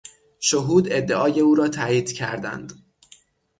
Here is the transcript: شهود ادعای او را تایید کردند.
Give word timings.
شهود 0.39 0.87
ادعای 0.91 1.39
او 1.39 1.55
را 1.55 1.67
تایید 1.69 2.11
کردند. 2.11 2.73